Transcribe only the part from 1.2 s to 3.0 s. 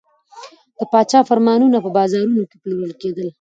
فرمانونه په بازارونو کې پلورل